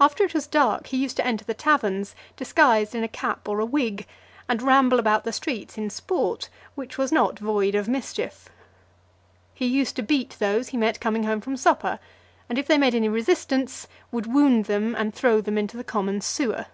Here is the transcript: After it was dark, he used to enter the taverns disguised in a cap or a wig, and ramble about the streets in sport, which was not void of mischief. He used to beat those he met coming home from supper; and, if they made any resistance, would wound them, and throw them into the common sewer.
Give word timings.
After 0.00 0.24
it 0.24 0.32
was 0.32 0.46
dark, 0.46 0.86
he 0.86 0.96
used 0.96 1.16
to 1.18 1.26
enter 1.26 1.44
the 1.44 1.52
taverns 1.52 2.14
disguised 2.34 2.94
in 2.94 3.04
a 3.04 3.08
cap 3.08 3.46
or 3.46 3.60
a 3.60 3.66
wig, 3.66 4.06
and 4.48 4.62
ramble 4.62 4.98
about 4.98 5.24
the 5.24 5.34
streets 5.34 5.76
in 5.76 5.90
sport, 5.90 6.48
which 6.76 6.96
was 6.96 7.12
not 7.12 7.38
void 7.38 7.74
of 7.74 7.86
mischief. 7.86 8.48
He 9.52 9.66
used 9.66 9.96
to 9.96 10.02
beat 10.02 10.36
those 10.38 10.68
he 10.68 10.78
met 10.78 10.98
coming 10.98 11.24
home 11.24 11.42
from 11.42 11.58
supper; 11.58 11.98
and, 12.48 12.56
if 12.56 12.66
they 12.66 12.78
made 12.78 12.94
any 12.94 13.10
resistance, 13.10 13.86
would 14.10 14.32
wound 14.32 14.64
them, 14.64 14.94
and 14.94 15.12
throw 15.12 15.42
them 15.42 15.58
into 15.58 15.76
the 15.76 15.84
common 15.84 16.22
sewer. 16.22 16.64